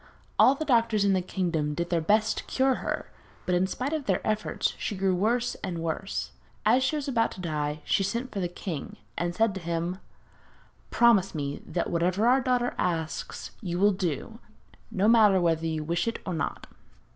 All 0.39 0.55
the 0.55 0.65
doctors 0.65 1.05
in 1.05 1.13
the 1.13 1.21
kingdom 1.21 1.75
did 1.75 1.91
their 1.91 2.01
best 2.01 2.37
to 2.39 2.43
cure 2.45 2.73
her, 2.81 3.11
but 3.45 3.53
in 3.53 3.67
spite 3.67 3.93
of 3.93 4.07
their 4.07 4.19
efforts 4.25 4.73
she 4.79 4.97
grew 4.97 5.13
worse 5.13 5.53
and 5.63 5.77
worse. 5.77 6.31
As 6.65 6.81
she 6.81 6.95
was 6.95 7.07
about 7.07 7.29
to 7.33 7.39
die, 7.39 7.81
she 7.85 8.01
sent 8.01 8.31
for 8.31 8.39
the 8.39 8.47
king 8.47 8.95
and 9.15 9.35
said 9.35 9.53
to 9.53 9.61
him: 9.61 9.99
'Promise 10.89 11.35
me 11.35 11.61
that 11.67 11.91
whatever 11.91 12.25
our 12.27 12.41
daughter 12.41 12.73
asks, 12.79 13.51
you 13.61 13.77
will 13.77 13.93
do, 13.93 14.39
no 14.89 15.07
matter 15.07 15.39
whether 15.39 15.67
you 15.67 15.83
wish 15.83 16.05
to 16.05 16.15
or 16.25 16.33
not.' 16.33 16.65